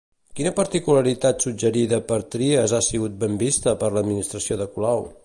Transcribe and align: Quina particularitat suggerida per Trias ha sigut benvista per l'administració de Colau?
Quina 0.37 0.51
particularitat 0.59 1.45
suggerida 1.45 1.99
per 2.11 2.19
Trias 2.37 2.73
ha 2.79 2.83
sigut 2.87 3.21
benvista 3.25 3.75
per 3.85 3.95
l'administració 3.99 4.59
de 4.65 4.73
Colau? 4.75 5.07